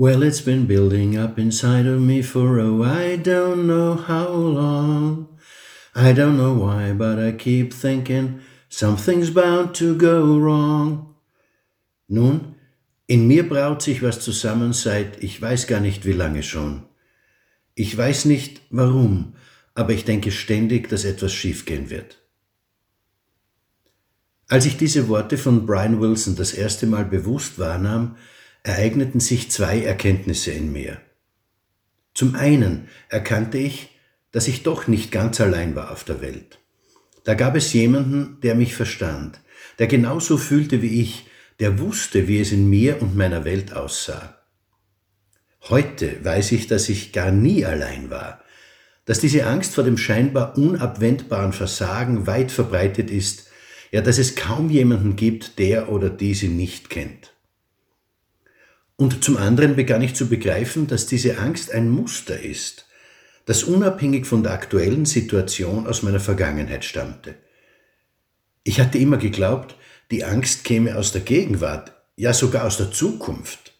Well, 0.00 0.22
it's 0.22 0.40
been 0.40 0.66
building 0.66 1.18
up 1.18 1.40
inside 1.40 1.84
of 1.84 2.00
me 2.00 2.22
for 2.22 2.60
oh, 2.60 2.84
I 2.84 3.16
don't 3.16 3.66
know 3.66 3.96
how 3.96 4.28
long. 4.28 5.26
I 5.92 6.12
don't 6.12 6.36
know 6.36 6.54
why, 6.54 6.92
but 6.92 7.18
I 7.18 7.32
keep 7.32 7.74
thinking 7.74 8.40
something's 8.68 9.30
bound 9.30 9.74
to 9.74 9.96
go 9.96 10.38
wrong. 10.38 11.16
Nun, 12.08 12.54
in 13.08 13.26
mir 13.26 13.48
braut 13.48 13.82
sich 13.82 14.00
was 14.00 14.20
zusammen 14.20 14.72
seit 14.72 15.20
ich 15.20 15.42
weiß 15.42 15.66
gar 15.66 15.80
nicht 15.80 16.06
wie 16.06 16.12
lange 16.12 16.44
schon. 16.44 16.84
Ich 17.74 17.98
weiß 17.98 18.26
nicht 18.26 18.60
warum, 18.70 19.34
aber 19.74 19.94
ich 19.94 20.04
denke 20.04 20.30
ständig, 20.30 20.88
dass 20.88 21.04
etwas 21.04 21.32
schiefgehen 21.32 21.90
wird. 21.90 22.18
Als 24.46 24.64
ich 24.64 24.76
diese 24.76 25.08
Worte 25.08 25.36
von 25.36 25.66
Brian 25.66 26.00
Wilson 26.00 26.36
das 26.36 26.52
erste 26.52 26.86
Mal 26.86 27.04
bewusst 27.04 27.58
wahrnahm, 27.58 28.14
ereigneten 28.68 29.20
sich 29.20 29.50
zwei 29.50 29.82
Erkenntnisse 29.82 30.50
in 30.50 30.72
mir. 30.72 30.98
Zum 32.14 32.34
einen 32.34 32.88
erkannte 33.08 33.58
ich, 33.58 33.88
dass 34.30 34.48
ich 34.48 34.62
doch 34.62 34.86
nicht 34.86 35.10
ganz 35.10 35.40
allein 35.40 35.74
war 35.74 35.90
auf 35.90 36.04
der 36.04 36.20
Welt. 36.20 36.58
Da 37.24 37.34
gab 37.34 37.56
es 37.56 37.72
jemanden, 37.72 38.40
der 38.42 38.54
mich 38.54 38.74
verstand, 38.74 39.40
der 39.78 39.86
genauso 39.86 40.36
fühlte 40.36 40.82
wie 40.82 41.00
ich, 41.00 41.26
der 41.60 41.78
wusste, 41.78 42.28
wie 42.28 42.40
es 42.40 42.52
in 42.52 42.68
mir 42.68 43.02
und 43.02 43.16
meiner 43.16 43.44
Welt 43.44 43.72
aussah. 43.72 44.38
Heute 45.68 46.24
weiß 46.24 46.52
ich, 46.52 46.66
dass 46.66 46.88
ich 46.88 47.12
gar 47.12 47.30
nie 47.30 47.64
allein 47.64 48.10
war, 48.10 48.42
dass 49.04 49.18
diese 49.18 49.46
Angst 49.46 49.74
vor 49.74 49.84
dem 49.84 49.98
scheinbar 49.98 50.56
unabwendbaren 50.56 51.52
Versagen 51.52 52.26
weit 52.26 52.52
verbreitet 52.52 53.10
ist 53.10 53.48
ja, 53.90 54.00
dass 54.00 54.18
es 54.18 54.36
kaum 54.36 54.70
jemanden 54.70 55.16
gibt, 55.16 55.58
der 55.58 55.90
oder 55.90 56.10
die 56.10 56.34
sie 56.34 56.48
nicht 56.48 56.90
kennt. 56.90 57.32
Und 59.00 59.22
zum 59.22 59.36
anderen 59.36 59.76
begann 59.76 60.02
ich 60.02 60.14
zu 60.14 60.28
begreifen, 60.28 60.88
dass 60.88 61.06
diese 61.06 61.38
Angst 61.38 61.70
ein 61.72 61.88
Muster 61.88 62.42
ist, 62.42 62.86
das 63.46 63.62
unabhängig 63.62 64.26
von 64.26 64.42
der 64.42 64.52
aktuellen 64.52 65.06
Situation 65.06 65.86
aus 65.86 66.02
meiner 66.02 66.18
Vergangenheit 66.18 66.84
stammte. 66.84 67.36
Ich 68.64 68.80
hatte 68.80 68.98
immer 68.98 69.16
geglaubt, 69.16 69.76
die 70.10 70.24
Angst 70.24 70.64
käme 70.64 70.96
aus 70.96 71.12
der 71.12 71.20
Gegenwart, 71.20 71.92
ja 72.16 72.34
sogar 72.34 72.64
aus 72.64 72.76
der 72.76 72.90
Zukunft. 72.90 73.72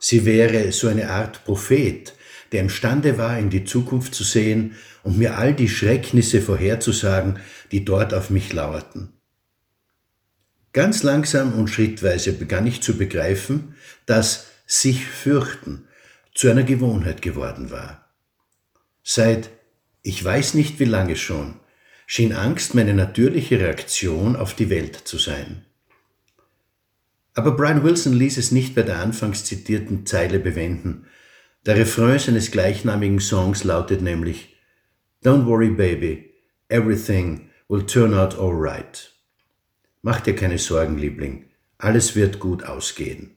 Sie 0.00 0.24
wäre 0.24 0.72
so 0.72 0.88
eine 0.88 1.10
Art 1.10 1.44
Prophet, 1.44 2.14
der 2.50 2.62
imstande 2.62 3.18
war, 3.18 3.38
in 3.38 3.50
die 3.50 3.64
Zukunft 3.64 4.16
zu 4.16 4.24
sehen 4.24 4.74
und 5.04 5.16
mir 5.16 5.38
all 5.38 5.54
die 5.54 5.68
Schrecknisse 5.68 6.42
vorherzusagen, 6.42 7.38
die 7.70 7.84
dort 7.84 8.12
auf 8.14 8.30
mich 8.30 8.52
lauerten. 8.52 9.12
Ganz 10.72 11.04
langsam 11.04 11.52
und 11.54 11.68
schrittweise 11.68 12.32
begann 12.32 12.66
ich 12.66 12.82
zu 12.82 12.96
begreifen, 12.96 13.76
dass 14.06 14.48
sich 14.66 15.06
fürchten 15.06 15.86
zu 16.34 16.50
einer 16.50 16.64
Gewohnheit 16.64 17.22
geworden 17.22 17.70
war. 17.70 18.10
Seit 19.02 19.50
ich 20.02 20.22
weiß 20.22 20.54
nicht 20.54 20.78
wie 20.78 20.84
lange 20.84 21.16
schon, 21.16 21.54
schien 22.06 22.32
Angst 22.32 22.74
meine 22.74 22.94
natürliche 22.94 23.58
Reaktion 23.58 24.36
auf 24.36 24.54
die 24.54 24.70
Welt 24.70 24.94
zu 24.96 25.18
sein. 25.18 25.64
Aber 27.34 27.56
Brian 27.56 27.82
Wilson 27.82 28.12
ließ 28.12 28.38
es 28.38 28.52
nicht 28.52 28.74
bei 28.74 28.82
der 28.82 29.00
anfangs 29.00 29.44
zitierten 29.44 30.06
Zeile 30.06 30.38
bewenden. 30.38 31.06
Der 31.66 31.76
Refrain 31.76 32.18
seines 32.18 32.50
gleichnamigen 32.50 33.20
Songs 33.20 33.64
lautet 33.64 34.00
nämlich 34.00 34.56
Don't 35.24 35.46
worry, 35.46 35.70
baby, 35.70 36.32
everything 36.68 37.50
will 37.68 37.84
turn 37.84 38.14
out 38.14 38.38
all 38.38 38.54
right. 38.54 39.12
Mach 40.02 40.20
dir 40.20 40.36
keine 40.36 40.58
Sorgen, 40.58 40.98
Liebling, 40.98 41.50
alles 41.78 42.14
wird 42.14 42.38
gut 42.38 42.62
ausgehen. 42.62 43.35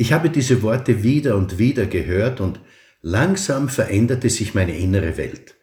Ich 0.00 0.12
habe 0.12 0.30
diese 0.30 0.62
Worte 0.62 1.02
wieder 1.02 1.34
und 1.34 1.58
wieder 1.58 1.84
gehört 1.84 2.40
und 2.40 2.60
langsam 3.02 3.68
veränderte 3.68 4.30
sich 4.30 4.54
meine 4.54 4.78
innere 4.78 5.16
Welt. 5.16 5.56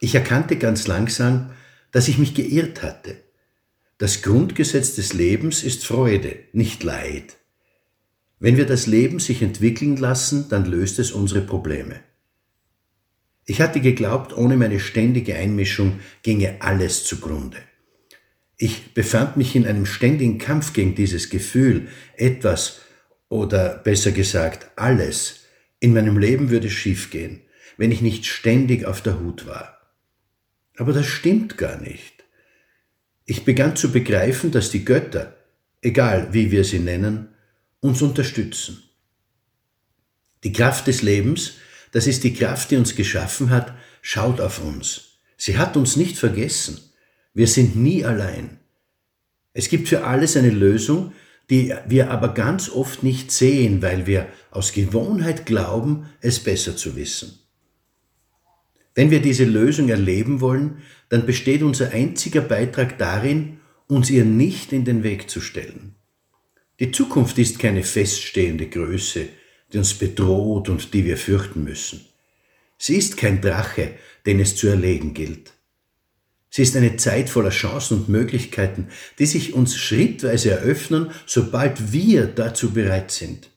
Ich 0.00 0.16
erkannte 0.16 0.56
ganz 0.56 0.88
langsam, 0.88 1.52
dass 1.92 2.08
ich 2.08 2.18
mich 2.18 2.34
geirrt 2.34 2.82
hatte. 2.82 3.16
Das 3.96 4.22
Grundgesetz 4.22 4.96
des 4.96 5.12
Lebens 5.12 5.62
ist 5.62 5.86
Freude, 5.86 6.34
nicht 6.52 6.82
Leid. 6.82 7.36
Wenn 8.40 8.56
wir 8.56 8.66
das 8.66 8.88
Leben 8.88 9.20
sich 9.20 9.40
entwickeln 9.40 9.96
lassen, 9.96 10.48
dann 10.48 10.64
löst 10.66 10.98
es 10.98 11.12
unsere 11.12 11.42
Probleme. 11.42 12.00
Ich 13.46 13.60
hatte 13.60 13.80
geglaubt, 13.80 14.36
ohne 14.36 14.56
meine 14.56 14.80
ständige 14.80 15.36
Einmischung 15.36 16.00
ginge 16.24 16.56
alles 16.58 17.04
zugrunde. 17.04 17.58
Ich 18.56 18.94
befand 18.94 19.36
mich 19.36 19.54
in 19.54 19.64
einem 19.64 19.86
ständigen 19.86 20.38
Kampf 20.38 20.72
gegen 20.72 20.96
dieses 20.96 21.30
Gefühl, 21.30 21.86
etwas 22.16 22.80
oder 23.28 23.78
besser 23.78 24.12
gesagt 24.12 24.70
alles 24.76 25.40
in 25.80 25.94
meinem 25.94 26.18
Leben 26.18 26.50
würde 26.50 26.70
schiefgehen, 26.70 27.42
wenn 27.76 27.92
ich 27.92 28.00
nicht 28.00 28.26
ständig 28.26 28.84
auf 28.84 29.00
der 29.00 29.20
Hut 29.20 29.46
war. 29.46 29.78
Aber 30.76 30.92
das 30.92 31.06
stimmt 31.06 31.58
gar 31.58 31.80
nicht. 31.80 32.24
Ich 33.24 33.44
begann 33.44 33.76
zu 33.76 33.92
begreifen, 33.92 34.50
dass 34.50 34.70
die 34.70 34.84
Götter, 34.84 35.36
egal 35.82 36.32
wie 36.32 36.50
wir 36.50 36.64
sie 36.64 36.78
nennen, 36.78 37.28
uns 37.80 38.02
unterstützen. 38.02 38.82
Die 40.44 40.52
Kraft 40.52 40.86
des 40.86 41.02
Lebens, 41.02 41.54
das 41.92 42.06
ist 42.06 42.24
die 42.24 42.32
Kraft, 42.32 42.70
die 42.70 42.76
uns 42.76 42.94
geschaffen 42.94 43.50
hat, 43.50 43.74
schaut 44.02 44.40
auf 44.40 44.62
uns. 44.62 45.20
Sie 45.36 45.58
hat 45.58 45.76
uns 45.76 45.96
nicht 45.96 46.16
vergessen. 46.16 46.80
Wir 47.34 47.46
sind 47.46 47.76
nie 47.76 48.04
allein. 48.04 48.58
Es 49.52 49.68
gibt 49.68 49.88
für 49.88 50.04
alles 50.04 50.36
eine 50.36 50.50
Lösung, 50.50 51.12
die 51.50 51.74
wir 51.86 52.10
aber 52.10 52.34
ganz 52.34 52.70
oft 52.70 53.02
nicht 53.02 53.30
sehen, 53.30 53.80
weil 53.80 54.06
wir 54.06 54.28
aus 54.50 54.72
Gewohnheit 54.72 55.46
glauben, 55.46 56.06
es 56.20 56.40
besser 56.40 56.76
zu 56.76 56.94
wissen. 56.96 57.38
Wenn 58.94 59.10
wir 59.10 59.20
diese 59.20 59.44
Lösung 59.44 59.88
erleben 59.88 60.40
wollen, 60.40 60.82
dann 61.08 61.24
besteht 61.24 61.62
unser 61.62 61.92
einziger 61.92 62.40
Beitrag 62.40 62.98
darin, 62.98 63.60
uns 63.86 64.10
ihr 64.10 64.24
nicht 64.24 64.72
in 64.72 64.84
den 64.84 65.02
Weg 65.02 65.30
zu 65.30 65.40
stellen. 65.40 65.94
Die 66.80 66.90
Zukunft 66.90 67.38
ist 67.38 67.58
keine 67.58 67.82
feststehende 67.82 68.68
Größe, 68.68 69.28
die 69.72 69.78
uns 69.78 69.94
bedroht 69.94 70.68
und 70.68 70.92
die 70.94 71.04
wir 71.04 71.16
fürchten 71.16 71.64
müssen. 71.64 72.04
Sie 72.76 72.96
ist 72.96 73.16
kein 73.16 73.40
Drache, 73.40 73.92
den 74.26 74.40
es 74.40 74.56
zu 74.56 74.68
erlegen 74.68 75.14
gilt. 75.14 75.52
Sie 76.50 76.62
ist 76.62 76.76
eine 76.76 76.96
Zeit 76.96 77.28
voller 77.28 77.50
Chancen 77.50 77.98
und 77.98 78.08
Möglichkeiten, 78.08 78.88
die 79.18 79.26
sich 79.26 79.54
uns 79.54 79.76
schrittweise 79.76 80.50
eröffnen, 80.50 81.10
sobald 81.26 81.92
wir 81.92 82.26
dazu 82.26 82.70
bereit 82.70 83.10
sind. 83.10 83.50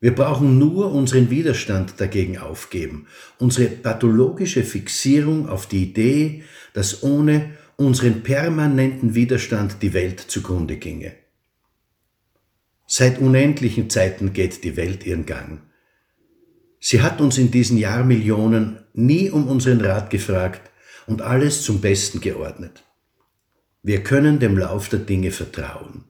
Wir 0.00 0.14
brauchen 0.14 0.58
nur 0.58 0.92
unseren 0.92 1.30
Widerstand 1.30 1.94
dagegen 1.98 2.38
aufgeben, 2.38 3.06
unsere 3.38 3.68
pathologische 3.68 4.64
Fixierung 4.64 5.48
auf 5.48 5.66
die 5.66 5.84
Idee, 5.84 6.42
dass 6.72 7.04
ohne 7.04 7.50
unseren 7.76 8.22
permanenten 8.22 9.14
Widerstand 9.14 9.76
die 9.80 9.92
Welt 9.92 10.18
zugrunde 10.18 10.76
ginge. 10.76 11.12
Seit 12.86 13.20
unendlichen 13.20 13.90
Zeiten 13.90 14.32
geht 14.32 14.64
die 14.64 14.76
Welt 14.76 15.06
ihren 15.06 15.24
Gang. 15.24 15.62
Sie 16.80 17.00
hat 17.00 17.20
uns 17.20 17.38
in 17.38 17.52
diesen 17.52 17.78
Jahrmillionen 17.78 18.80
nie 18.92 19.30
um 19.30 19.46
unseren 19.46 19.80
Rat 19.80 20.10
gefragt, 20.10 20.71
und 21.06 21.22
alles 21.22 21.62
zum 21.62 21.80
Besten 21.80 22.20
geordnet. 22.20 22.84
Wir 23.82 24.02
können 24.02 24.38
dem 24.38 24.56
Lauf 24.56 24.88
der 24.88 25.00
Dinge 25.00 25.30
vertrauen. 25.30 26.04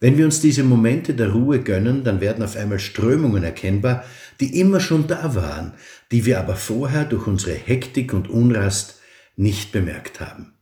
Wenn 0.00 0.18
wir 0.18 0.24
uns 0.24 0.40
diese 0.40 0.64
Momente 0.64 1.14
der 1.14 1.30
Ruhe 1.30 1.60
gönnen, 1.60 2.04
dann 2.04 2.20
werden 2.20 2.44
auf 2.44 2.56
einmal 2.56 2.78
Strömungen 2.78 3.44
erkennbar, 3.44 4.04
die 4.40 4.60
immer 4.60 4.80
schon 4.80 5.06
da 5.06 5.34
waren, 5.34 5.74
die 6.10 6.26
wir 6.26 6.40
aber 6.40 6.56
vorher 6.56 7.04
durch 7.04 7.26
unsere 7.26 7.54
Hektik 7.54 8.12
und 8.12 8.28
Unrast 8.28 9.00
nicht 9.36 9.72
bemerkt 9.72 10.20
haben. 10.20 10.52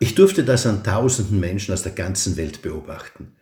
Ich 0.00 0.16
durfte 0.16 0.42
das 0.42 0.66
an 0.66 0.82
tausenden 0.82 1.38
Menschen 1.38 1.72
aus 1.72 1.84
der 1.84 1.92
ganzen 1.92 2.36
Welt 2.36 2.60
beobachten. 2.60 3.36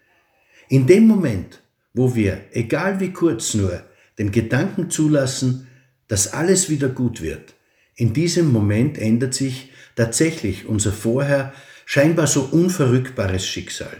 In 0.69 0.87
dem 0.87 1.07
Moment, 1.07 1.63
wo 1.95 2.15
wir, 2.15 2.43
egal 2.53 3.01
wie 3.01 3.13
kurz 3.13 3.55
nur, 3.55 3.83
den 4.19 4.31
Gedanken 4.31 4.91
zulassen, 4.91 5.67
dass 6.07 6.33
alles 6.33 6.69
wieder 6.69 6.89
gut 6.89 7.23
wird, 7.23 7.55
in 8.01 8.15
diesem 8.15 8.51
Moment 8.51 8.97
ändert 8.97 9.35
sich 9.35 9.73
tatsächlich 9.95 10.65
unser 10.65 10.91
vorher 10.91 11.53
scheinbar 11.85 12.27
so 12.27 12.45
unverrückbares 12.45 13.47
Schicksal. 13.47 13.95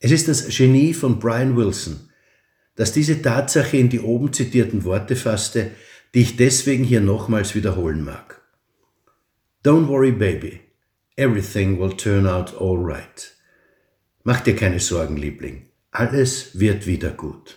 Es 0.00 0.10
ist 0.10 0.28
das 0.28 0.46
Genie 0.54 0.92
von 0.92 1.18
Brian 1.18 1.56
Wilson, 1.56 2.10
das 2.74 2.92
diese 2.92 3.22
Tatsache 3.22 3.78
in 3.78 3.88
die 3.88 4.00
oben 4.00 4.34
zitierten 4.34 4.84
Worte 4.84 5.16
fasste, 5.16 5.70
die 6.12 6.20
ich 6.20 6.36
deswegen 6.36 6.84
hier 6.84 7.00
nochmals 7.00 7.54
wiederholen 7.54 8.04
mag. 8.04 8.42
Don't 9.64 9.88
worry, 9.88 10.12
baby. 10.12 10.60
Everything 11.16 11.80
will 11.80 11.96
turn 11.96 12.26
out 12.26 12.54
all 12.60 12.76
right. 12.76 13.34
Mach 14.24 14.40
dir 14.40 14.54
keine 14.54 14.80
Sorgen, 14.80 15.16
Liebling. 15.16 15.70
Alles 15.90 16.58
wird 16.58 16.86
wieder 16.86 17.12
gut. 17.12 17.56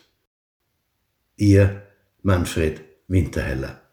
Ihr 1.35 1.83
Manfred 2.21 2.79
Winterheller 3.09 3.88